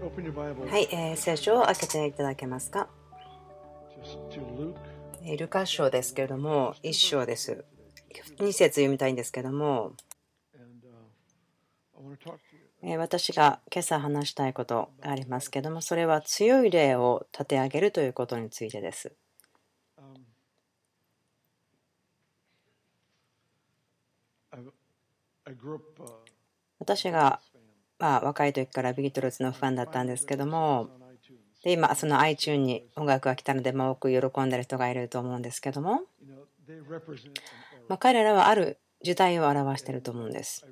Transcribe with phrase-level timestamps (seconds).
[0.00, 2.88] はい、えー、聖書を開けていただけますか？
[5.38, 7.64] ルカ章ですけれども、1章です。
[8.38, 9.92] 2節読みたいんですけども、
[12.98, 19.12] 私が今朝話したいことがありますけども、それは強い霊を立て上げるということについてです。
[26.78, 27.40] 私が
[27.98, 30.88] まあ、若い時からビートルズのファンだったんですけども
[31.64, 36.02] で今その iTunes に音楽が来たので多く喜んでる人がいると思うんですけども、
[37.88, 40.66] まあ、彼らはある時代を表してると思うんです。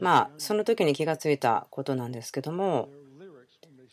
[0.00, 2.88] まあその時に気がついたことなんですけども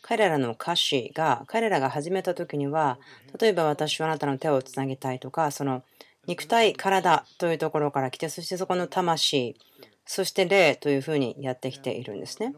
[0.01, 2.99] 彼らの歌詞が彼らが始めた時には
[3.39, 5.83] 例えば私はあなたの手をつなぎたいとかその
[6.27, 9.55] 肉体体というところから来てそしてそこの魂
[10.05, 12.53] そして霊というふうにやってきているんですね。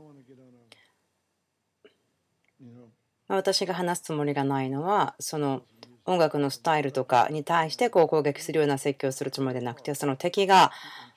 [3.30, 5.64] 私が話すつもりがないのはその
[6.06, 10.72] 音楽のスタイルとかに対してこう攻撃するような説教をするつもりでなくてその敵が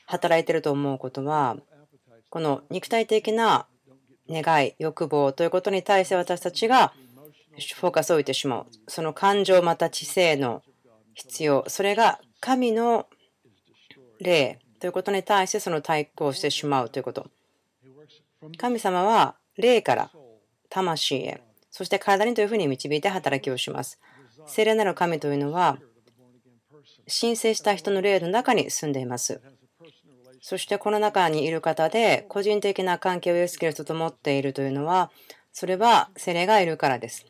[0.06, 1.56] 働いてると思うことは
[2.28, 3.67] この肉体的な
[4.28, 6.92] 願い欲望ということに対して私たちが
[7.77, 8.67] フォーカスを置いてしまう。
[8.89, 10.62] その感情また知性の
[11.14, 11.64] 必要。
[11.69, 13.06] それが神の
[14.20, 17.31] 霊ということに対してその対抗してしまうということ。
[18.56, 20.11] 神様は霊から
[20.70, 24.01] 魂へ、そして体にというふうに導いて働きをします。
[24.47, 25.78] 聖霊なる神というのは、
[27.06, 29.41] 申請した人の霊の中に住んでいます。
[30.41, 35.11] そしてこの中にいる方で個人的な関係をイエス・キリストと持っているというのは、
[35.53, 37.27] それは精霊がいるからです。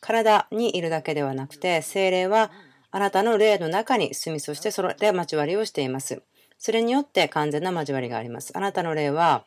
[0.00, 2.50] 体にいるだけではなくて、精霊は
[2.90, 6.22] あなたの霊の中に住み、そしてそれで交わりをしています。
[6.58, 8.56] それによって完全な交わりがあります。
[8.56, 9.44] あなたの霊は、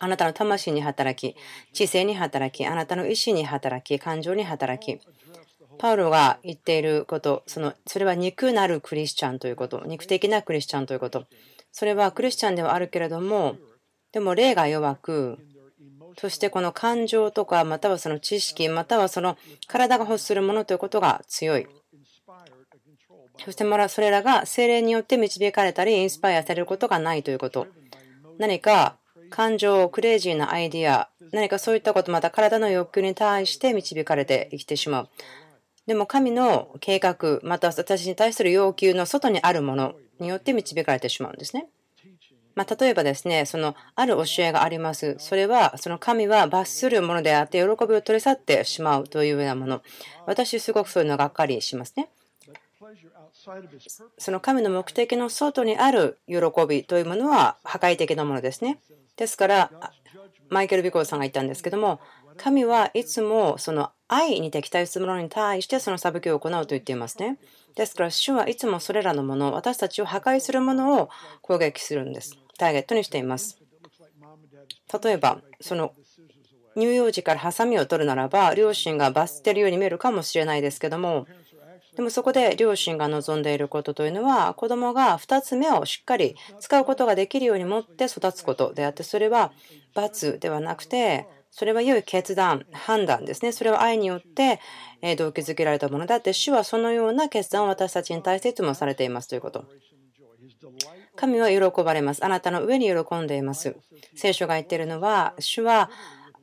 [0.00, 1.36] あなたの魂に働き、
[1.72, 5.00] 知性に働き、あなたの意志に働き、感情に働き、
[5.78, 11.26] パウロが言っていること、そのそれは肉なるクリスチャンということ、肉的なクリスチャンということ、
[11.72, 13.56] それはクリスチャンではあるけれども、
[14.12, 15.38] でも霊が弱く、
[16.18, 19.36] そしてこの感情とか、またはその知識、またはその
[19.66, 21.66] 体が欲するものということが強い。
[23.38, 27.66] そしてそれらが精霊によって導かれたりインスパイアされることがないということ。
[28.38, 28.96] 何か
[29.30, 35.08] 感情、クレイジーなアイディア、何かそういったこと、また体の欲求に対して導かれて生きてしまう。
[35.86, 41.66] でも神の計画、また私に対する要求の外にあるものによって導かれてしまうんですね。
[42.54, 45.16] まあ、例えばですね、そのある教えがあります。
[45.18, 49.82] それは、その神は罰するものであって、喜びを取り去ってしまうというようなもの。
[50.26, 52.08] 私、すごくそういうのがっかりしますね。
[54.18, 56.36] その神の目的の外にある喜
[56.68, 58.80] びというものは破壊的なものですね。
[59.16, 59.70] ですから、
[60.48, 62.00] マイケル・ビコーさんが言ったんですけども、
[62.36, 67.38] 神はいつもその愛に敵対するものに対してその裁きを行うと言っていますね。
[67.74, 71.10] ですから、主はいつもそれらのもの、私たちを破壊するものを
[71.42, 72.36] 攻撃するんです。
[72.58, 73.58] ターゲットにしています。
[75.02, 75.92] 例えば、その
[76.76, 81.26] 乳幼児からハサミを取るならば、両親が罰しているように見えるかもしれないですけども、
[81.96, 89.52] でもそこで両親が望んでいることというのは子供が2つ目をしっかり使うことができるように持って育つことであってそれは
[89.94, 93.52] 罰ではなくてそれは良い決断、判断ですね。
[93.52, 94.58] それは愛によって
[95.16, 99.64] 動機づけられたものだって主はそのような決断を私たちに対していつもされていますということ。
[101.14, 102.24] 神は喜ばれます。
[102.24, 103.76] あなたの上に喜んでいます。
[104.16, 105.90] 聖書が言っているのは、主は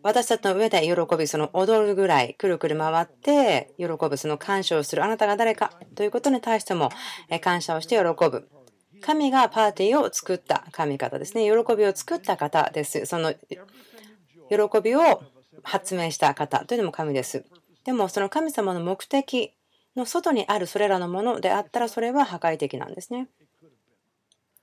[0.03, 6.89] 私たちの上で喜び、その踊るぐらい、くるくる回って喜ぶ、その感謝をする、あなたが誰かということに対しても
[7.41, 8.47] 感謝をして喜ぶ。
[9.01, 11.43] 神がパーティーを作った神方ですね。
[11.45, 13.05] 喜びを作った方です。
[13.05, 15.23] その喜びを
[15.63, 17.45] 発明した方というのも神です。
[17.83, 19.53] でも、その神様の目的
[19.95, 23.27] の外にあるそれらのものであったら、それは破壊的なんですね。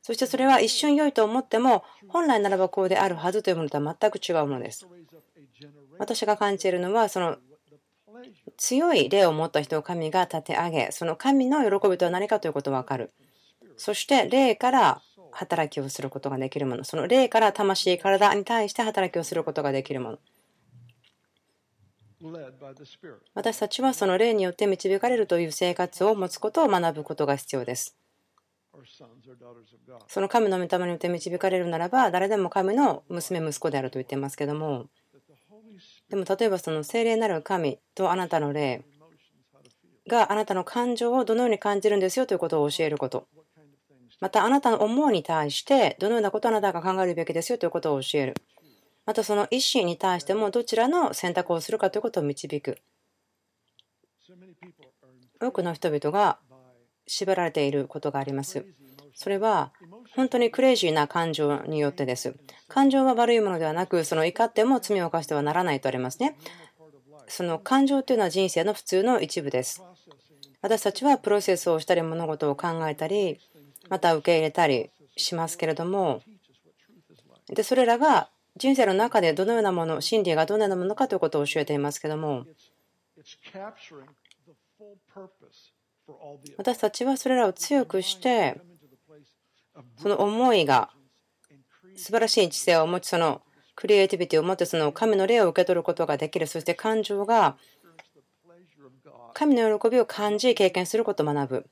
[0.09, 4.89] そしてそれは一瞬良いと思っても、本来ならばこうであるはずというものとは全く違うものです。
[5.99, 7.37] 私が感じているのは、その
[8.57, 13.13] 強い霊を持った人を神が立て上げ、その神の喜びとは何かということが分かる。
[13.77, 20.19] そして霊から働きをすることができるもの、その霊から魂、体に対して働きをすることができるもの。
[23.35, 27.95] 私たちはその霊によって導かれるという生活を持つことを学ぶことが必要です。
[30.07, 34.87] その神の御霊によって導かれるならば、誰でも神の娘、息子であると言っていますけども、
[36.09, 38.85] でも例えばその精霊なる神とあなたの霊
[40.07, 43.27] があなたの感情をどのように感じるんですよということを教えること。
[44.21, 48.35] またあなたの思うに対してどのようなことをあなたが考えるべきですよということを教える。
[49.07, 52.79] またその意思に対してもどちらの選択をするかということを導く。
[55.41, 56.39] 多くの人々が
[57.09, 58.65] 縛られていることがあります。
[59.15, 59.73] それは
[60.15, 62.37] 本当にクレイジーな感情によってです。
[62.69, 66.37] 感情は悪いものではなく、その怒っても罪を犯してはならないとありますね。
[67.27, 69.83] その感情というのは人生の普通の一部です。
[70.63, 73.41] 私たちはプロセスをしたり物事を考えたり、
[73.89, 76.23] また受け入れたりしますけれども、
[77.49, 82.45] でそれらが人生の中でどのようなもの、真理がどのようなものかということを教えていますけども、
[86.57, 88.61] 私たちはそれらを強くして、
[89.97, 90.91] その思いが
[91.97, 93.43] 素晴らしい知性を持ち、その
[93.75, 97.57] クリエイティビティを持って、その神の霊を受け取ることができる、そして感情が
[99.35, 101.67] 神の喜びを感じ、経験することを学ぶ。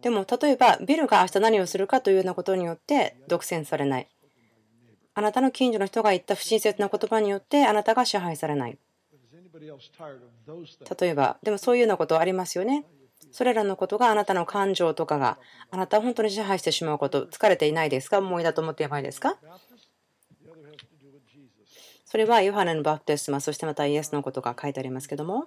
[0.00, 4.08] でも、例えば、ビルが明日何をするかというようなことによって独占されない。
[5.14, 8.78] あなたの近所の人が言った不親切な言葉によってあなたが支配されない。
[11.00, 12.84] 例えば、でもそういうようなことありますよね。
[13.30, 15.38] それらのことがあなたの感情とかが
[15.70, 18.18] あなたを本当に支配してしまうこと、疲れていないですか？
[18.18, 19.36] 思いだと思ってやばいですか？
[22.06, 25.44] それはヨハネのバプテスマ、そしてまたイエスのことが書いてありますけども、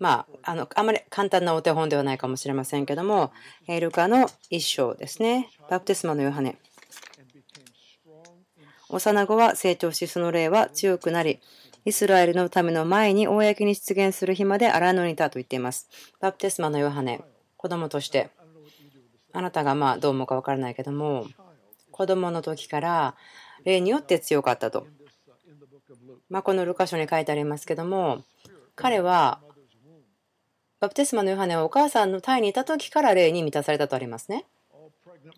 [0.00, 3.30] まあ、あのあまり簡単なお手本ではないかもしれませんけども、
[3.68, 6.58] ルカの一章ですね、バプテスマのヨハネ。
[8.88, 11.40] 幼子は成長し、その霊は強くなり、
[11.86, 15.88] イスラエルのための前に公に出現する日まで荒野にいたと言っています。
[16.20, 17.22] バプテスマのヨハネ、
[17.56, 18.30] 子供として、
[19.32, 21.26] あなたがまあどう思うか分からないけども、
[21.92, 23.14] 子供の時から
[23.64, 24.88] 霊によって強かったと。
[26.28, 28.24] まあ、このルカ書に書いてありますけども、
[28.74, 29.40] 彼は
[30.80, 34.44] バプテスマのヨハネはお母さんの胎にいた時から霊に満たされたとありますね。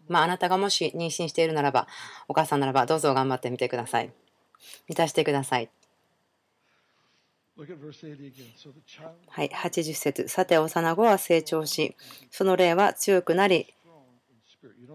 [0.09, 1.87] まあ、あなたがもし妊娠しているならば、
[2.27, 4.11] お母さんならば、どうぞ頑張ってみてください。
[4.89, 5.69] 満たしてください。
[9.26, 11.96] はい、80節さて、幼子は成長し、
[12.31, 13.75] その霊は強くなり、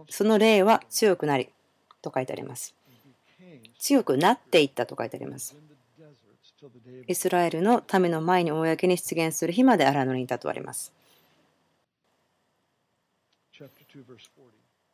[0.09, 1.49] その霊は強くなり、
[2.01, 2.73] と書いてあります。
[3.79, 5.55] 強くなっていったと書いてあります。
[7.07, 10.93] イスラエルのための前に公に出現する日まで荒野にいたとあります。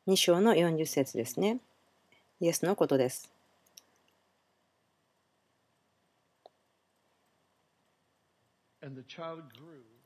[0.07, 1.59] 2章の40節ですね。
[2.39, 3.31] イエスのことです。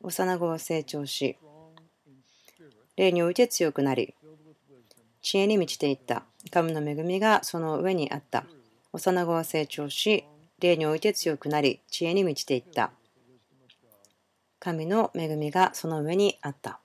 [0.02, 1.38] 幼子は成長し、
[2.96, 4.14] 霊において強くなり、
[5.22, 6.24] 知恵に満ちていった。
[6.52, 8.46] 神の恵みがその上にあった。
[8.92, 10.26] 幼子は成長し、
[10.60, 12.92] 霊において強くなり、知恵に満ちていった。
[14.60, 16.80] 神の恵みがその上にあった。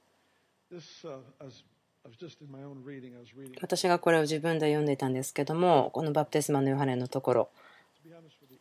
[3.60, 7.48] 私がこれを自分で読んでいたんですけども、このバプテスマのヨハネのところ、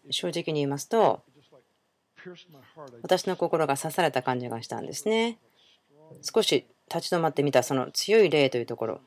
[0.10, 1.24] 正直に言いますと、
[3.02, 5.38] 私の心が刺された感じがしたんですね。
[6.22, 9.02] 少し立ち止まってみたその強い霊というところ。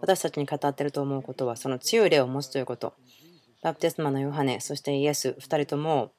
[0.00, 2.94] 私たちに語っていると思うことは、その強い霊を持つということ。
[3.62, 6.12] バプテスマのヨハネ、そしてイエス、2人とも、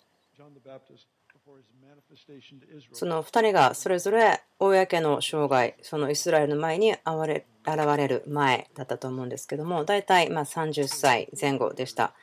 [2.94, 12.13] その2人がそれぞれ公の生涯、そのイスラエルの前に現れる前だったと思うんですけども、大体ま30歳前後でした。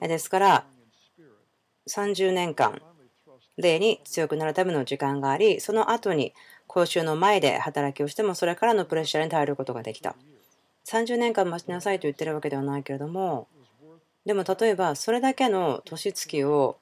[0.00, 0.66] ですから、
[1.88, 2.80] 30年間、
[3.56, 6.32] 霊に強くなるための時間があり、その後に
[6.66, 10.14] 講習の前で働きをしても、それからのプレッシャーに耐えることができた。
[10.86, 13.48] 30年間待ちなさいと言ってるわけではないけれども、
[14.24, 16.78] でも例えばそれだけの年月を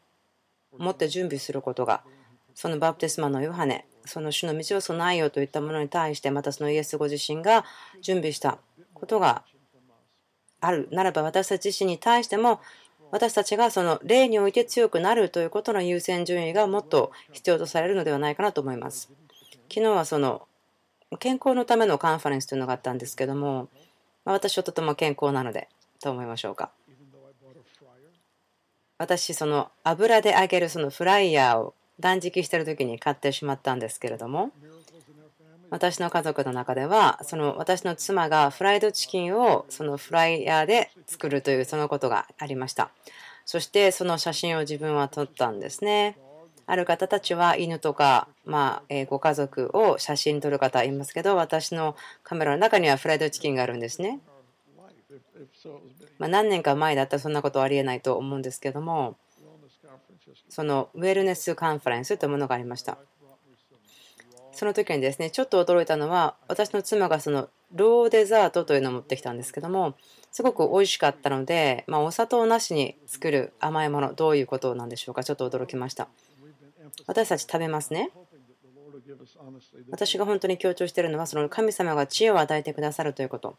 [0.77, 2.03] 持って準備することが、
[2.55, 7.65] そのバプテスマのヨハネ、その主の道を備えようといったものに対して、またそのイエスご自身が
[8.03, 8.59] 準備した
[8.95, 9.45] ことが
[10.61, 12.61] あるならば、私たち自身に対しても
[13.11, 19.11] 私たちがその霊において強くなるということの優先順位がもっと必要とされるのではないかなと思います。
[19.69, 20.47] 昨日はその
[21.19, 23.69] 健康のためのカンファレンスというのがあったんですけども、
[24.25, 25.69] ま私はとても健康なので
[26.01, 26.71] と思いましょうか。
[28.99, 34.51] 私、その油で揚げるそのフライヤーを断食してる時に買ってしまったんですけれども、
[35.76, 42.90] 私の家族の中ではその私の妻がフライドチキンをそのフライヤーで作るというそのことがありました。
[43.45, 46.16] そしてその写真を自分は撮ったんですね。
[46.64, 54.18] ある方たちは犬とか、まあえ、ご家族を写真撮る方いますけど私のカメラの中にはフライドチキンがあるんですね、
[56.18, 59.16] まあ、何年か前だったらそんなことはありえないと思うんですけども
[60.49, 62.99] そのウェルネスカンファレンスというものがありました。
[64.57, 69.95] その時にですねちょっと驚いたのは私の妻がそのローデザートというのを持ってきたんですけども
[70.33, 76.09] すごく美味しかったので、まあ、お砂糖なしに作る甘いものどういうことなんでしょうかちょっと驚きました。
[77.07, 78.11] 私たち食べますね。
[79.91, 83.57] 私が本当に強調しているのはその神様が知恵を与えてくださるということ。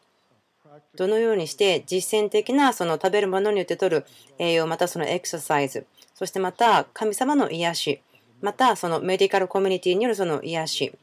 [0.95, 4.05] どのようにして実践的なその食べるものによって取る
[4.37, 8.01] 栄養またそのエクササイズそしてまた神様の癒し
[8.41, 10.93] またそのメディカルコミュニティによるその癒し。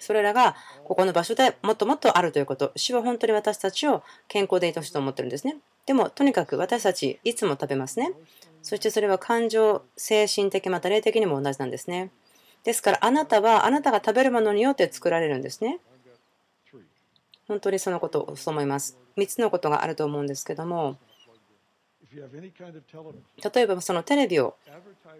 [0.00, 2.72] それらがここの場所でもっともっとあるということ。
[2.76, 5.56] 主は本当に私たちを健康でいてほしいと思ってるんですね。
[5.86, 8.12] でもとにかく私たちいつも食べますね。
[8.62, 12.10] そしてそれは感情精神的また霊的にも同じなんですね。
[12.64, 15.78] ですからあなたはあなたが食べるものによって作られるんですね。
[17.46, 18.98] 本当にそのことをそう思います。
[19.16, 20.96] 3つのことがあると思うんですけども。
[23.54, 24.54] 例えばそのテレビを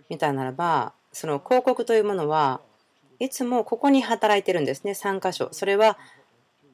[0.08, 2.60] 見たならばその広告というものは
[3.18, 4.92] いつもここに働いてるんですね。
[4.92, 5.48] 3箇所。
[5.52, 5.96] それは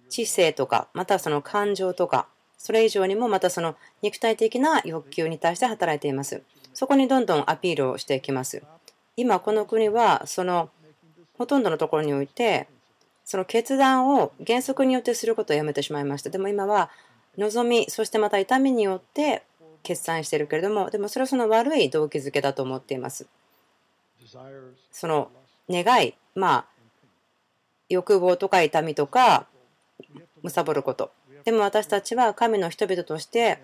[0.09, 2.27] 知性とかまたその感情とか
[2.59, 6.43] それ以上にもまたその肉体的な欲求に対して働いています。
[6.75, 8.63] そこにどんどんアピールをしていきます。
[9.17, 10.71] 今この国はその
[11.39, 12.69] ほとんどのところにおいて
[13.25, 16.31] その決断を原則によってすることをやめてしまいました。
[16.31, 16.91] でも今は
[17.39, 19.43] 望みそしてまた痛みによって
[19.83, 23.27] 決算しているけれどもでもそれはその悪い動機づけだと思っています。
[24.93, 25.31] その
[25.69, 26.67] 願いまあ
[27.89, 29.47] 欲望とか痛みとか
[30.43, 31.11] 貪ること。
[31.45, 33.59] でも私たちは神の人々として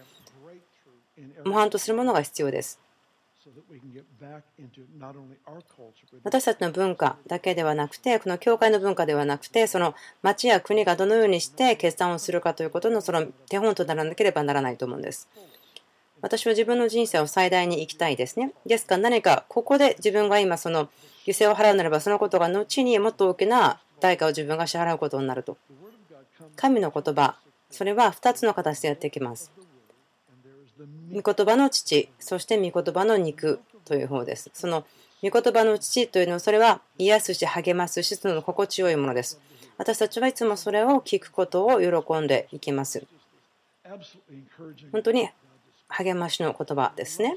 [1.44, 2.80] 模範とするものが必要です。
[6.24, 15.28] 私たちの文化だけではなくてこの教会の文化ではなくてその町や国がどのようにして決断をするかということのその手本とならなければならないと思うんです
[16.26, 18.52] 私は自分の人生を最大に生きたいですね。
[18.66, 20.88] ですから何かここで自分が今その
[21.24, 25.56] 犠牲を払うならばそのことが後にもっと大きな代価を自分が支払うことになると。
[26.56, 27.36] 神の言葉、
[27.70, 29.52] それは2つの形でやってきます。
[31.12, 34.50] 御言葉の父、そして御言葉の肉という方です。
[34.52, 34.84] その
[35.22, 39.40] 御言葉の父というのはそれは癒すし励ますしその心地よいものです。
[39.78, 43.06] 私たちはいつもそれを聞くことを喜んでいきます。
[44.90, 45.28] 本当に
[45.88, 47.36] 励ましの言葉ですね。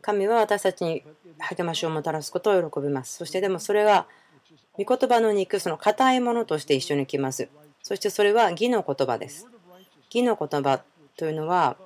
[0.00, 1.02] 神は私たちに
[1.38, 3.16] 励ましをもたらすことを喜びます。
[3.16, 4.06] そしてでもそれは
[4.76, 7.48] 御言葉の肉、その硬いものとして一緒に来ます。
[7.82, 9.46] そしてそれは義の言葉です。
[10.12, 10.80] 義の言葉
[11.16, 11.76] というのは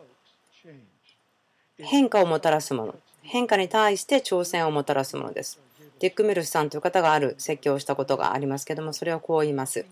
[1.77, 2.95] 変化をもたらすもの。
[3.23, 5.61] 変化に対して挑戦をもたらすものです。
[6.00, 9.85] ディック・ミルスさんという方がある説教をしたことがありますけども、それはこう言います。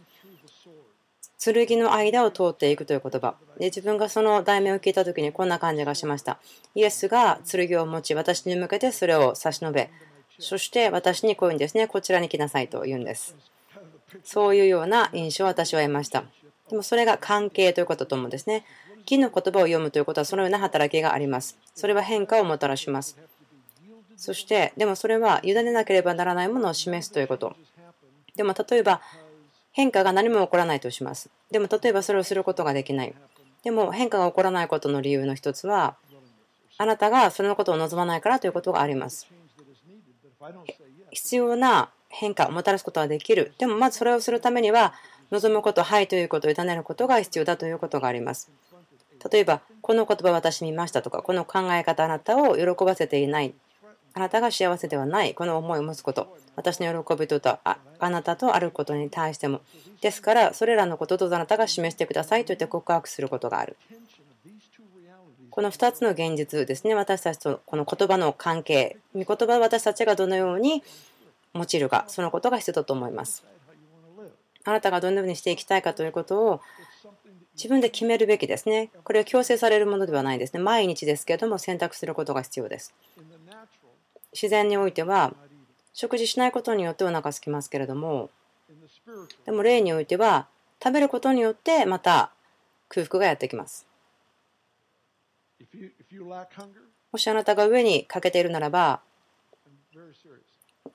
[1.38, 3.34] 剣の間を通っていくという言葉。
[3.58, 6.38] で自分がその題名を聞いた時にこんな感じがしました。
[6.74, 9.90] イエスが剣を持ち私に向けてそれを差し伸べ
[10.38, 11.86] そして私にこういうんですね。
[11.86, 13.34] こちらに来なさいと言うんです。
[14.24, 16.24] そういうような印象を私は得ました。
[16.68, 18.64] でもそれが関係ということと思うんですね。
[19.02, 21.56] 義の言葉を読むということはそのような働きがあります。
[21.74, 23.16] それは変化をもたらします。
[24.16, 27.54] そしてでもそれは委ねなければならないものを示すということ。
[28.34, 29.00] でも例えば
[29.76, 31.28] 変化が何も起こらないとします。
[31.50, 33.14] でも例えばそれをすることができない。
[33.62, 35.96] でも変化が起こらないことの理由の一つは、
[36.78, 39.26] あなたがそのことを望まないからということがあります。
[41.10, 43.52] 必要な変化をもたらすことはできる。
[43.58, 44.94] でもまずそれをするためには、
[45.30, 48.50] 望むこと、はいということを委ねることが必要だということがあります。
[49.30, 53.52] 例えば、この言葉私見ましたとか、この考え方あなたを喜ばせていない。
[54.16, 55.34] あなたが幸せではない。
[55.34, 56.38] この思いを持つこと。
[56.56, 59.60] 私の喜びとあなたとあることに対しても。
[60.00, 63.76] ですから、それらのこととあなたが示してくださいと言って告白することがある。
[65.50, 70.82] この2つの現実ですね、私たちとこの言葉の関係、御言葉を私たちがどのように
[71.54, 73.44] 用いるか、そのことが必要だと思います。
[74.64, 76.62] あなたがどのようにしていきたいかということを
[77.54, 78.90] 自分で決めるべきですね。
[79.04, 80.60] これは強制されるものではないですね。
[80.60, 82.94] 毎日ですけれども選択することが必要です。
[84.36, 85.32] 自然においては
[85.94, 88.28] 食事しないことによってお腹空きますけれども
[89.46, 90.46] でも例においては
[90.82, 92.30] 食べることによってまた
[92.90, 93.86] 空腹がやってきます。
[97.12, 99.00] もしあなたが上にかけているならば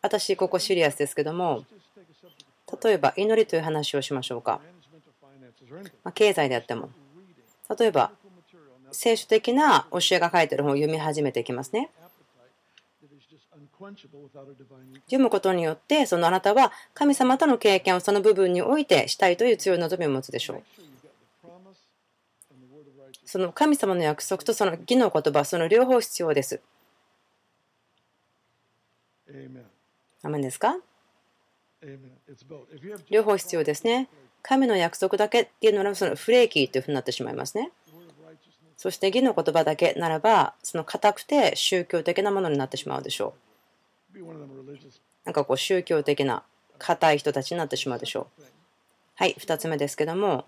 [0.03, 1.65] 私ここシリアスですけども
[2.83, 4.61] 例えば祈りという話をしましょうか、
[6.03, 6.89] ま経済であっても。
[7.77, 8.11] 例えば
[8.91, 11.89] 聖書的な教えが書いてる本を読み始めていきますね。
[13.89, 20.63] 読むことによってそのあなたは神様との経験をその部分においてしたいという強い望みを持つでしょう。
[23.25, 26.59] その神様の約束とその義の言葉、その両方必要です。
[30.21, 30.75] アメンですか？
[33.09, 34.09] 両方必要ですね。
[34.41, 37.71] 神の約束だけっていうのはそのフレーキーというふうになってしまいますね。
[38.75, 43.50] そして義の言葉だけならば、その硬くて宗教的なものになってしまうでしょう。
[45.25, 46.43] なんかこう宗教的な
[46.77, 48.43] 硬い人たちになってしまうでしょう。
[49.15, 50.45] はい、2つ目ですけども、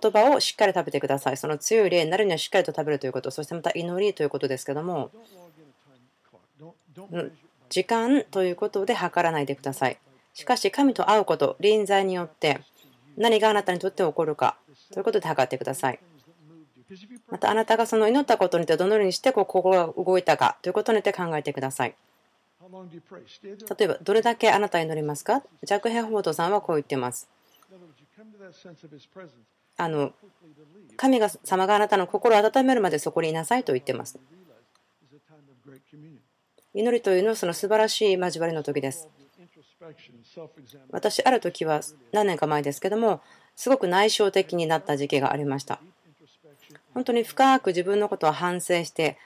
[0.00, 1.36] 言葉をしっかり食べてください。
[1.36, 5.10] その強い例になるにはしっかりと食べるということ、そしてまた祈りということですけども、
[7.68, 9.98] 時間ということで測らないでください。
[10.34, 12.60] しかし、神と会うこと、臨在によって
[13.16, 14.56] 何があなたにとって起こるか。
[14.92, 15.98] ということで測ってください。
[17.28, 21.94] また、あなたがその祈ったことによってどのようにしてこう心が動いたかということによって考えてください。
[23.78, 25.42] 例えば、どれだけあなたは祈りますか？
[25.62, 27.28] ジャック・ヘフォードさんはこう言ってます。
[29.76, 30.12] あの
[30.96, 34.18] 神が様があなたの心を温めるまでそこにいなさいと言ってます。
[36.74, 39.08] 祈りというのはその素晴らしい交わりの時です。
[40.90, 41.80] 私、ある時は
[42.12, 43.20] 何年か前ですけども、
[43.56, 45.80] すごく内省的になった時期がありました。
[46.94, 49.16] 本当に深く自分のことを反省して、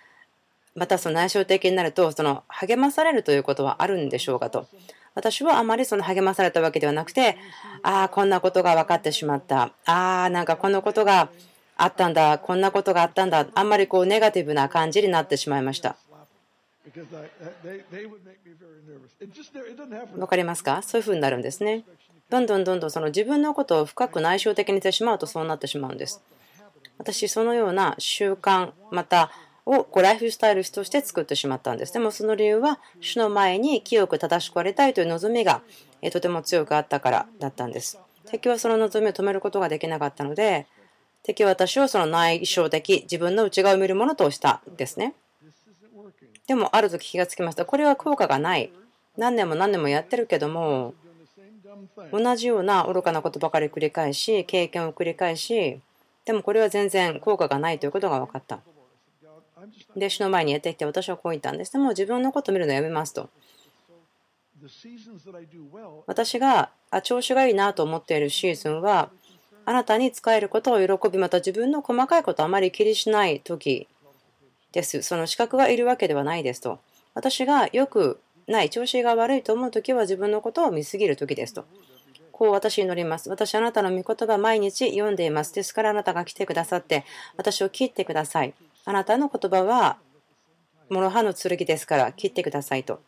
[0.75, 4.67] またその内省的になると、その励まされるということはあるんでしょうかと。
[5.15, 7.39] 私はあまりその励まされたわけではなくて、
[7.83, 9.71] ああ、こんなことが分かってしまった。
[9.87, 11.31] ああ、なんかこのことが
[11.79, 12.39] あったんだ。
[12.39, 13.47] こんなことがあったんだ。
[13.55, 15.97] あんまりこうネガティブな感じになってしまいました。
[20.17, 20.83] わかりますか？
[20.83, 21.85] そういうふうになるんですね。
[22.29, 26.21] どんどんどんどんその自分のことを深く内省的にしてしまうとそうなってしまうんです。
[26.99, 29.31] 私、そのような習慣、また
[29.67, 31.93] をこうライフスタイルとして作ってしまったんです。
[31.93, 35.62] でもその理由は、主の前に清く正しくありたいという望みが
[36.12, 37.99] とても強くあったからだったんです。
[38.26, 40.67] 敵はその望みを止めることができなかったので、
[41.23, 45.15] 敵は私をその内省的、自分の内側を見るものとしたですね。
[46.47, 47.65] でもある時気がつきました。
[47.65, 48.71] これは効果がない。
[49.17, 50.95] 何年も何年もやってるけども、
[52.12, 55.80] 同じような愚かなことばかり繰り返し、経験を繰り返し、
[56.26, 58.60] でもこれは全然効果がないということが分かった。
[59.97, 61.73] で、主の前にやってきて、私はこう言ったんです。
[61.73, 63.30] でも自分のこと見るのやめますと。
[66.06, 66.71] 私が
[67.04, 69.10] 調子がいいなと思っているシーズンは、
[69.65, 73.89] あなたに使えることを喜び、また自分の細かいことをあまり気にしない時
[74.73, 75.02] です。
[75.02, 76.80] その資格がいるわけではないですと。
[77.15, 81.65] 私が良くない、調子が悪いと思う時は自分のことを見すぎる時ですと。
[82.37, 83.31] こう私に乗ります。
[83.31, 85.55] 私あなたの御言葉毎日読んでいます。
[85.55, 87.07] ですからあなたが来てくださって
[87.39, 88.53] 私を切ってください。
[88.85, 89.97] あなたの言葉は
[90.91, 93.01] 諸刃の剣ですから切ってくださいと。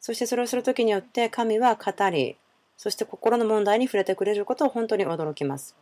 [0.00, 2.36] そしてそれをする時によって神は語り、
[2.76, 5.74] そして心の問題に触れてくれることを本当に驚きます。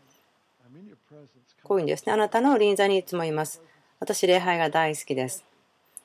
[1.63, 2.15] こういうんですね。
[2.15, 3.61] あなたの臨座にいつもいます。
[4.01, 5.45] 私、礼拝が大好きです。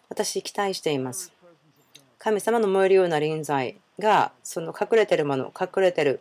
[0.10, 1.32] 私、期待しています。
[2.20, 6.20] 神様の燃えるような臨在が、その隠れてるもの、隠れてる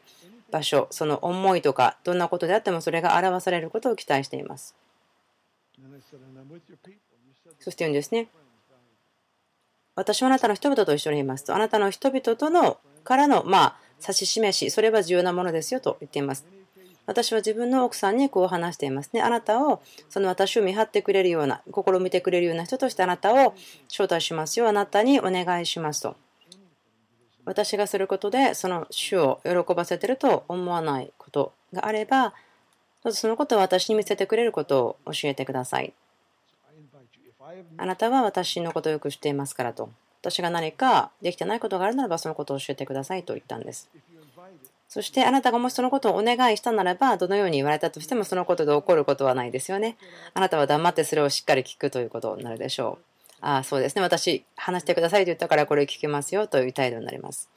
[0.51, 4.75] 場所、その思いとか、どんなことであってもそれが表されることを期待しています。
[7.61, 8.29] そして言うんですね。
[9.95, 16.45] 私はあなたの人々と一緒にいますと、あなたの人々とのからの、まあ、指し示し、それは重要なものですよと言っています。
[17.07, 19.23] 私は自分の奥さんにこう話していますね。
[19.23, 23.55] あなたを、その私を見張ってくれるような、心を見てくれるような人としてあなたを
[23.89, 24.69] 招待しますよ。
[24.69, 26.17] あなたにお願いしますと。
[27.45, 32.35] 私がすることで、その主を喜ばせてると思わないことがあれば、
[33.05, 35.95] どうぞそのことを私に見せてくれることを教えてください。
[37.77, 39.91] あなたは私のことをよく知っていますからと。
[40.23, 43.89] 私が何かできてないことがあるならばそのことを教えてくださいと言ったんです。
[44.89, 49.97] そしてあなたがもしそのことをお願いしたならば、どのように言われたとしてもそのことで起こることはないですよね。
[50.35, 53.05] あなたは黙ってそれをしっかり聞くということになるでしょう。
[53.41, 54.03] ああ、そうですね。
[54.03, 57.51] 私、話してくださいと言ったからこれ聞きますよという態度になります。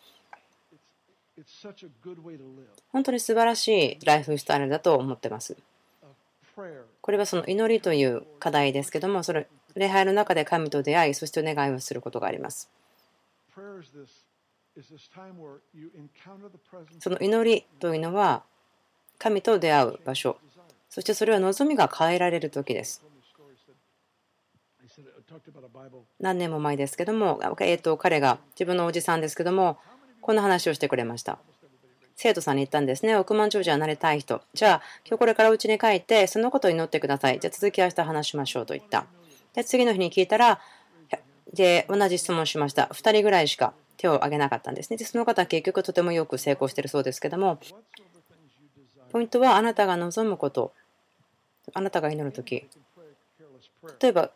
[2.91, 5.55] 本当に素晴らしいライフスタイルだと思ってます。
[7.01, 12.69] これはその祈りという課題ですけども、それ、礼拝の中で神と出会い、そしてお願いをすることがあります。
[16.99, 18.43] その祈りというのは
[19.17, 20.37] 神と出会う場所。
[20.89, 23.03] そしてそれは望みが変えられる時です。
[26.19, 29.77] 何年も前ですけども、えー、と彼が自分のおじさんですけども
[30.21, 31.37] こんな話をしてくれました。
[32.15, 33.15] 生徒さんに言ったんですね。
[33.15, 34.41] 億万長者になりたい人。
[34.53, 37.39] じゃあ今日これから家に帰ってそのことを祈ってください。
[37.39, 39.05] じゃあ続き明日話しましょうと言った。
[39.53, 40.59] で次の日に聞いたら
[41.53, 42.89] で同じ質問しました。
[42.91, 44.97] 2人ぐらいしか手を挙げなかったんですね。
[44.97, 47.59] で、その方は結局とてもよく成功しているそうですけども、
[49.11, 50.73] ポイントはあなたが望むこと、
[51.73, 52.65] あなたが祈るとき、
[54.01, 54.31] 例えば、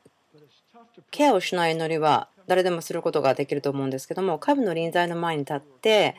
[1.11, 6.15] ケアをしない祈りは誰でもすることができると思うんですけども神の臨在の前に立って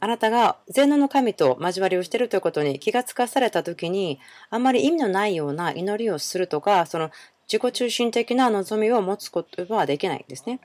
[0.00, 4.20] あなたが全能の神と交わりをしているということに気がつかされた時に
[4.50, 7.10] あんまり意味のないような祈りをするとかその
[7.50, 10.60] 自己中心的な望みを持つことはできないんですね。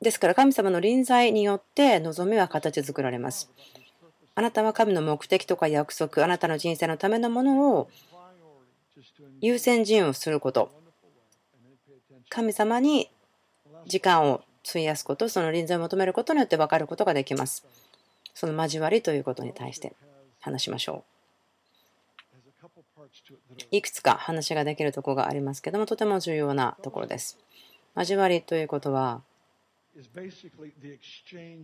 [0.00, 3.50] ですから神様の臨在によって望みは形作られます。
[4.34, 7.90] あなたは神の目的とか約束、あなたの人生のためのものを
[9.40, 10.70] 優先順位をすること、
[12.30, 13.10] 神様に
[13.86, 17.66] 時間を費やすこと、その臨在を求めることによって分かることができます。
[18.34, 19.94] その交わりということに対して
[20.40, 21.10] 話しましょう。
[23.70, 27.38] いくつか話ができるところがありますけども、とても重要なところです。
[27.96, 29.22] 交わりということは、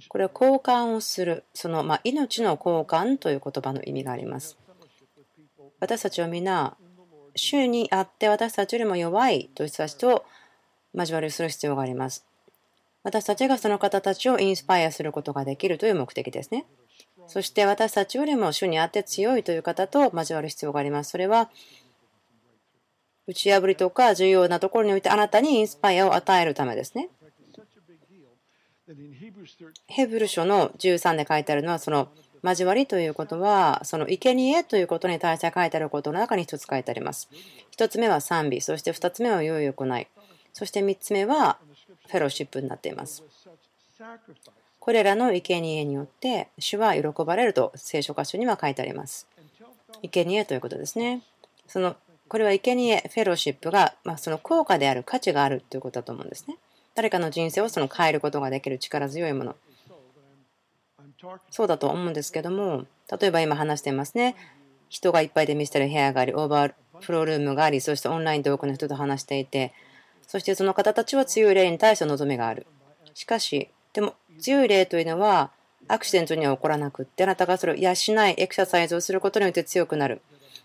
[0.09, 4.59] これは交換をする、そのま命の交換という言葉の意味があります。
[5.81, 6.77] 私たちは皆、
[7.35, 10.25] 主にあって私たちよりも弱いという人たちと
[10.95, 12.25] 交わりをする必要があります。
[13.03, 16.67] 私たちがその方たちをインスパイアすることができるという目的ですね。
[17.29, 21.11] そして私たちよりも主にあって強いという方と交わる必要があります。
[21.11, 21.51] それは
[23.29, 27.09] 打ち破りとか重要なところにおいてあなたにインスパイアを与えるためですね。
[29.89, 32.09] ヘブル書の13で書いてあるのは、その
[32.43, 37.29] 交わりということは、その生贄ということに対して書いてあることの中に一つ書いてあります。
[37.71, 40.07] 一つ目は賛美、そして二つ目は良い行い、
[40.53, 41.59] そして三つ目は
[42.07, 43.25] フェローシップになっています。
[44.79, 49.27] これらの生贄によって主は喜ばれると聖書箇所には書いてあります。
[50.03, 51.23] 生贄ということですね。
[51.67, 51.97] その
[52.29, 56.57] これは生贄フェローシップが、まその効果である価値があるということだと思うんですね。
[56.97, 59.57] 誰かの人生をその変えることができる力強いもの。
[61.51, 62.87] そうだと思うんですけども、
[63.21, 64.35] 例えば今話していますね。
[64.89, 69.73] 人がいっぱいで見せてる部屋があり、オーバーフロールームがあり、そしてオンラインで多くの人と話していて、
[70.27, 72.67] そしてその方たちは強い霊に対して望みがある。
[73.15, 75.51] しかし、でも強い霊というのは
[75.89, 77.95] アクシデントには起こらなくって、あなたがそれを養い、
[78.39, 80.23] エクササイズをすることによって強くなる。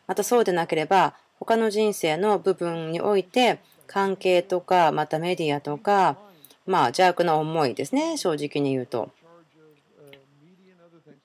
[0.07, 3.59] またそうでなければ、他の人生の部分において
[3.91, 6.17] 関係とか、またメディアとか、
[6.65, 9.11] まあ、邪悪な思いですね、正直に言うと。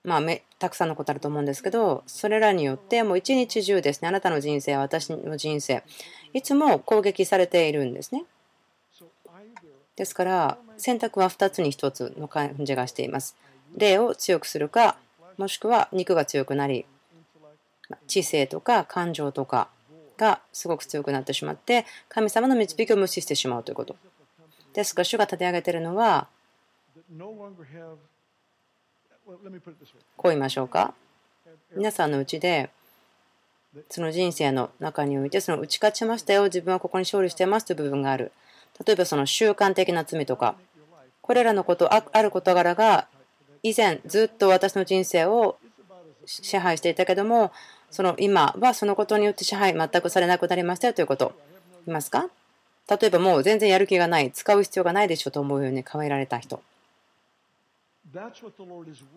[0.03, 5.85] まあ、めたくさんのことあると思うんですけど、それらによって、もう一日中ですね、あなたの人生、私の人生、
[6.33, 8.25] いつも攻撃されているんですね。
[9.95, 13.37] ですから、選択は2つに1つの感じがしています。
[13.77, 14.97] 霊を強くするか、
[15.39, 16.85] もしくは肉が強くなり、
[18.09, 19.69] 知性とか感情とか
[20.17, 23.97] がすごく強くなってしまって神様の導きを無視してしまうということ。
[24.73, 26.29] ですが、主が立て上げているのは、
[30.17, 30.95] こう言いましょうか。
[31.75, 32.71] 皆さんのうちで、
[33.89, 38.33] その人生の中において、その打ち勝ちましたよ、自分はここに勝利してますという部分がある。
[38.85, 40.57] 例えばその習慣的な罪とか、
[41.23, 43.09] これらのこと、ある事柄が
[43.63, 45.57] 以前ずっと私の人生を
[46.27, 47.51] 支配していたけども、
[47.91, 51.33] その今はそのことによって支配全くされなくなりましたよということ。
[51.87, 52.29] いますか？
[52.89, 56.63] 例えばもう全然やる気がない、使う必要がないでしょと思うように変えられた人。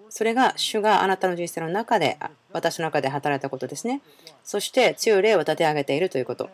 [0.09, 2.17] それが主があなたの人生の中で、
[2.51, 4.01] 私の中で働いたことですね。
[4.43, 6.49] そして強い霊を立て上げているということ。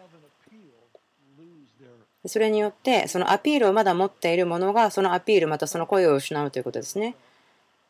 [2.27, 7.15] それによって、そのアピールをまだ持っている者が、そのアピール、またその声を失うということですね。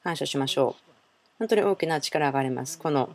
[0.04, 0.92] 感謝しましょう。
[1.40, 2.78] 本当に大きな力があります。
[2.78, 3.10] この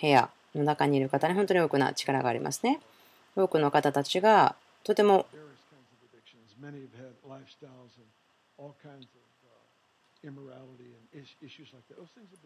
[0.00, 2.80] 部屋の中にいる方に本当に大きな力がありますね。
[3.36, 5.26] 多くの方たちがとても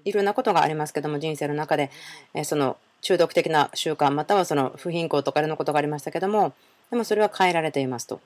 [0.04, 1.90] いろんなことがありますけども人生の中で
[2.44, 6.54] その中毒的な習慣またはその不貧困とかいろんなことがありましたけども
[6.90, 8.20] でもそれは変えられていますと。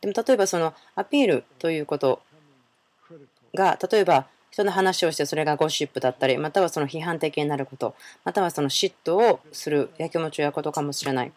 [0.00, 2.20] でも例えばそのアピールということ
[3.54, 11.32] が例えば人の話をしてそれがゴシップだったりまたはその批判的になることまたはその嫉妬をするやきもちをやることかもしれない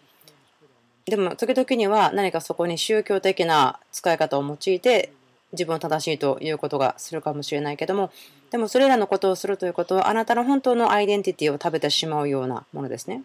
[1.06, 5.14] でも時々には何かそこに宗教的な使い方を用いて
[5.54, 8.12] 自分を正しいということがするかもしれないけども
[8.52, 13.24] でもそれらのことをするということはあなたの本当のアイデンティティを食べてしまうようなものですね。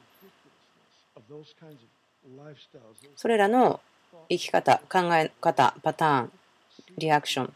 [3.17, 3.81] それらの
[4.29, 6.33] 生き方、考え方、パターン、
[6.99, 7.53] リアクション。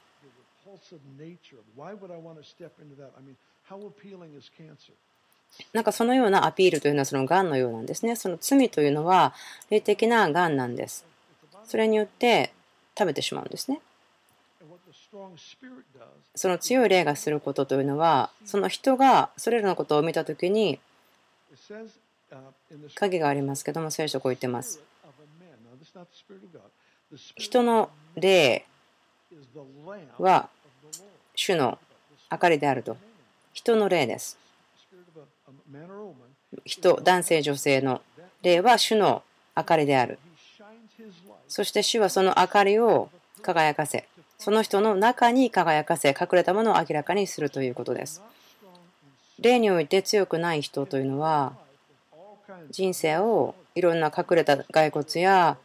[5.72, 8.16] なんかそのようなアピールというのはそのがんのようなんですね。
[8.16, 9.34] その罪というのは
[9.70, 11.04] 霊的ながんなんです。
[11.64, 12.52] それによって
[12.98, 13.80] 食べてしまうんですね。
[16.34, 20.80] その強い霊がすることというのは、その人がそれらのことを見たときに、
[22.96, 24.80] 鍵がありますけども、聖書こう言ってます。
[27.36, 28.66] 人の霊
[30.18, 30.48] は
[31.34, 31.78] 主の
[32.30, 32.96] 明かりであると。
[33.52, 34.38] 人の霊です。
[36.64, 38.02] 人、男性、女性の
[38.42, 39.22] 霊は主の
[39.56, 40.18] 明かりである。
[41.48, 43.10] そして主はその明かりを
[43.42, 48.22] 輝かせ、その人の中に輝かせ、隠れたものを明らかにするということです。
[49.38, 51.52] 霊において強くない人というのは、
[52.70, 55.56] 人生をいろんな隠れた骸骨や、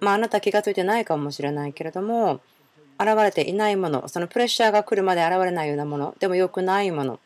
[0.00, 2.40] まあ、あなた気が付いてないかもしれないけれども、
[2.98, 7.20] 現れていないもの、そのプレッシャーが来るまで現れないようなもの、でも良くないもの、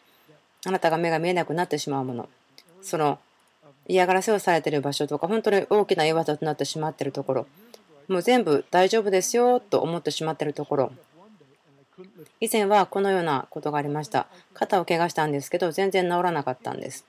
[0.67, 2.29] あなたが目が見えなくなってしまうもの、
[2.83, 3.19] その
[3.87, 7.47] 嫌がらせをされている場所とか、本当に大きな岩となってしまっているところ、
[8.09, 10.93] もう全部大丈夫ですよと思ってしまっているところ、
[12.41, 14.27] 以前はこのようなことがありました。
[14.55, 17.05] 肩を怪我したんですけど、全然治らなかったんです。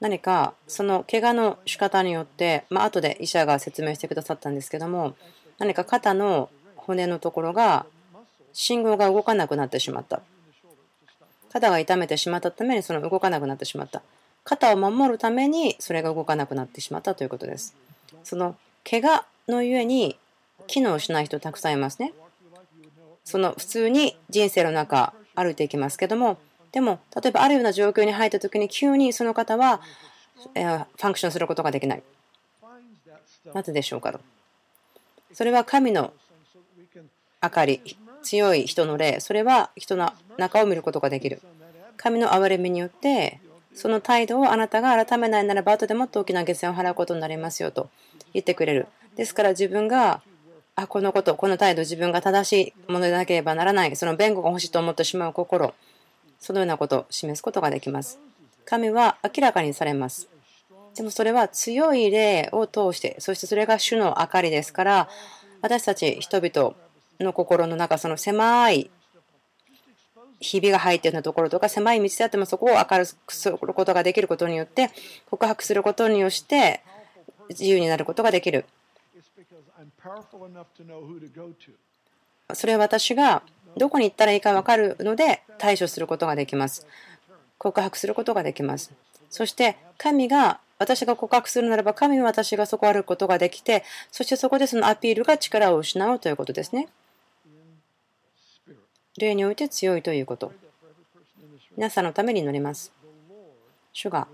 [0.00, 5.14] 何かその怪我の仕方によって、まあ後で医者が説明してくださったんですけども、
[5.58, 6.48] 何か肩の
[6.88, 7.84] 骨のところが
[8.54, 10.22] 信号が動かなくなってしまった。
[11.52, 14.02] 肩が痛めてしまったためにその動かなくなってしまった。
[14.42, 17.76] 肩を守るためにそれが動かなくなってしまったということです。
[18.24, 18.56] その
[18.88, 20.16] 怪我のゆえに
[20.66, 22.14] 機能しない人たくさんいますね。
[23.24, 26.38] その普通に人生の中歩いていきますけども
[26.72, 29.82] でも例えばあるような状況に入った時に急にその方は
[30.54, 32.02] ファンクションすることができない。
[33.52, 34.20] なぜでしょうかと。
[35.34, 36.12] それは神の
[37.42, 41.40] 明かり、強い人の霊、それは人の中を見ることができる。
[41.96, 43.40] 神の憐れみによって、
[43.74, 47.90] その態度をあなたが改めないならば、後でもっと大きな下船を払うことになりますよと
[48.32, 48.86] 言ってくれる。
[49.16, 50.20] ですから自分が、
[50.74, 55.74] あ、このこと、この態度、自分が正しいものでなければならない、その弁護が欲しいと思ってしまう心、
[56.40, 58.18] そのようなことを示すことができます。
[58.64, 60.28] 神は明らかにされます。
[60.94, 65.08] でもそれは強い霊を通して、そしてそれが主の明かりですから、
[65.62, 66.74] 私たち人々
[67.20, 68.90] の心の中、その狭い
[70.40, 74.90] ひびが入っているようなところとか、狭い道であってもそこを明るくすることができることによって、
[75.30, 76.80] 告白することによして
[77.48, 78.64] 自由になることができる。
[82.54, 83.42] それは私が
[83.76, 86.86] どこに行ったらいいか分かるので対処することができます。
[87.58, 88.92] 告白することができます。
[89.30, 96.88] そして神が私が告白するならば神は私がそこを歩くことができてそしてそこでそのアピールが力を失うということですね。
[99.18, 100.52] 霊において強いということ。
[101.76, 102.92] 皆さんのために祈ります。
[103.92, 104.28] 主が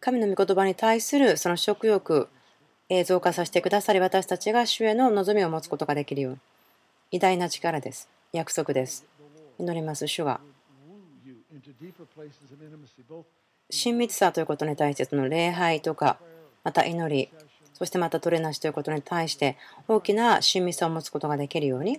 [0.00, 2.28] 神の御言葉に対するその食欲、
[3.04, 6.38] 増加させてくださり、私たちが主への望みを持つことができるよう
[7.10, 8.08] 偉大な力です。
[8.32, 9.04] 約束です。
[9.58, 10.40] 祈ります、主が。
[13.70, 16.18] 親密さということに対して、その礼拝とか、
[16.64, 17.30] また祈り、
[17.80, 19.56] そしてまた取れなしということに対して
[19.88, 21.98] 大きな親密さを持つことができるように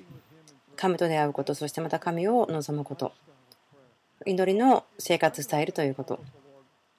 [0.78, 3.14] 神と出会うことそしてまた神を望むこと
[4.28, 6.20] 祈りの生活スタイルということ。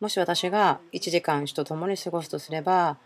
[0.01, 2.97] もし私が1時間主と共に過ごすとすれば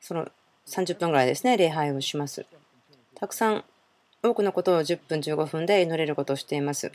[0.00, 0.26] その
[0.66, 2.46] 30分ぐらいですね礼拝をします。
[3.14, 3.64] たくさん
[4.22, 6.90] 多くのことを10分15分で祈れることをしています。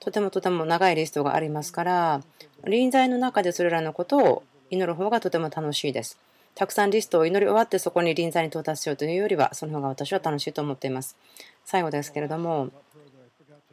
[0.00, 2.22] とてもとても長いリストがありますから
[2.64, 6.18] 臨在の中でそれらのことを祈る方がとても楽しいです。
[6.54, 11.16] たくさんリストを祈り終わってそこに臨在に到達しようというよりはその方が私は楽しいと思っています。
[11.64, 12.70] 最後ですけれども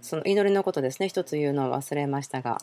[0.01, 1.09] その祈りのことですね。
[1.09, 2.61] 一つ言うのを忘れましたが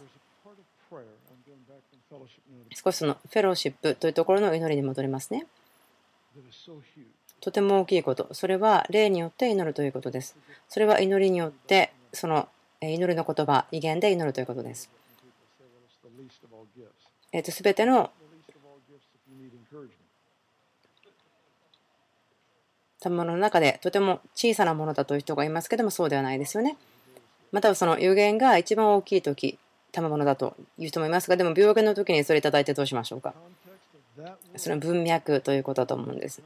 [2.75, 5.47] 少しそのフェローシップというところの祈りに戻りますね。
[7.41, 8.29] とても大きいこと。
[8.33, 10.37] それは霊によって祈るということです。
[10.69, 12.49] それは祈りによってその
[12.81, 14.91] 祈りの言葉威厳で祈るということです。
[17.33, 18.11] えー、と全ての
[23.05, 26.77] 賜物の中でとても小さなものだという人がいますけどもそうではないですよね。
[27.53, 29.59] またはその予言が一番大きい時
[29.93, 33.33] 賜物だという人もいますがでも病気の時にそれいただいてどうしましょうか
[34.57, 36.43] その文脈ということだと思うんです。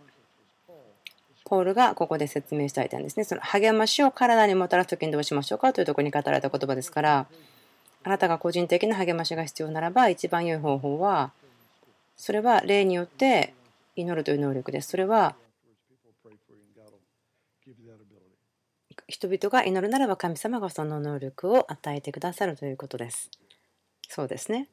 [1.44, 3.24] ポールがここで説明したい点ですね。
[3.24, 7.26] その励ましを体にもたらす時にどうしましょうかというところに語られた言葉ですから
[8.04, 11.30] あなたが個人的な励ましが必要ならば一番良い方法は
[12.16, 13.54] それは霊によって
[13.96, 14.90] 祈るという能力です。
[14.90, 15.36] それは
[19.08, 23.30] 人々が祈るならば神様がその能力を与えてくださるということです。
[24.06, 24.68] そうですね。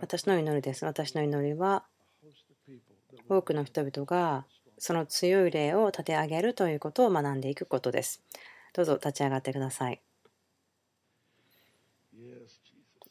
[0.00, 0.86] 私の祈りです。
[0.86, 1.84] 私の祈りは
[3.28, 4.46] 多くの人々が
[4.78, 8.22] その強い霊を立て上げるということを学んでいくことです。
[8.72, 10.00] どうぞ立ち上がってください。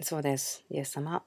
[0.02, 0.64] そうです。
[0.70, 1.24] イエス様。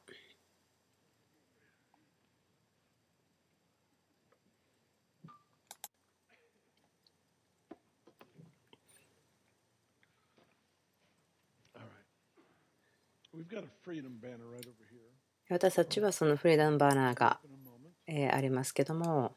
[15.51, 17.41] 私たちはそのフリーダムバーナーが
[18.33, 19.35] ありますけども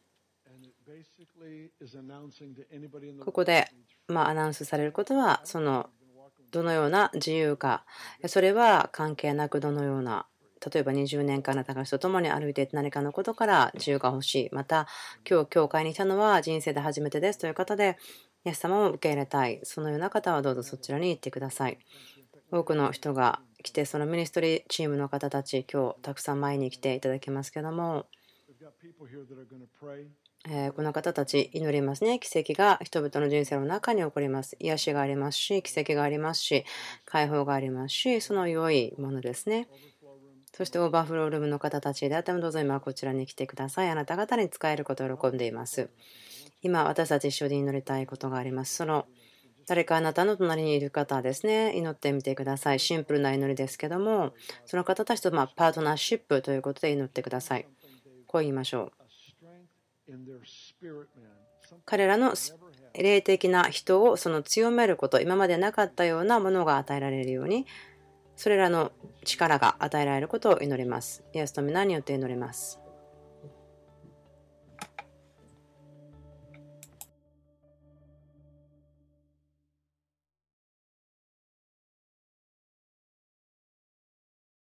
[3.23, 3.67] ここで
[4.07, 5.89] まアナウンスされることはその
[6.51, 7.85] どのような自由か。
[8.27, 10.27] それは関係なくどのような
[10.73, 14.49] 例えば20年間あなたが人と共に歩いていて何かのことから自由が欲しい。
[14.51, 14.87] また
[15.27, 17.97] 今日教会に来たのは人生で初めてですという方で
[18.45, 19.59] イエス様を受け入れたい。
[19.63, 21.79] そのような方はどうぞそちらに行ってください。
[22.51, 28.05] 多くの人が来てそのミニストリーチームの方たち今日たくさん前に来ていただきますけども
[30.49, 32.19] えこの方たち祈りますね。
[32.19, 34.55] 奇跡が人々の人生の中に起こります。
[34.59, 36.65] 癒しがありますし、奇跡がありますし、
[37.05, 39.67] 解放がありますし、その良いものですね。
[40.53, 43.89] そしてオーバーフロールームの方たちであってもどうぞ今こちらに来てください。
[43.89, 45.89] あなた方に使えることを喜んでいます。
[46.63, 48.75] 今私たち一緒に祈りたいことがあります。
[48.75, 49.05] その
[49.67, 52.79] 誰かあなたの隣にいる方ですね、祈ってみてください。
[52.79, 54.33] シンプルな祈りですけども、
[54.65, 57.67] その方たちとまパートナーシップということで祈ってください。
[58.27, 58.91] こう言いましょう。
[61.85, 62.33] 彼らの
[62.93, 67.65] 霊的な人をその強めること、今までなかったようなものが与えられるように、
[68.35, 68.91] それらの
[69.23, 71.23] 力が与えられることを祈ります。
[71.33, 72.80] イエスと皆によって祈ります。